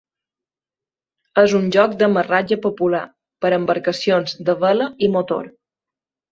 És 1.41 1.53
un 1.59 1.67
lloc 1.75 1.93
d'amarratge 1.99 2.59
popular 2.65 3.03
per 3.45 3.53
a 3.53 3.61
embarcacions 3.61 4.37
de 4.51 4.59
vela 4.67 4.93
i 5.11 5.15
motor. 5.21 5.55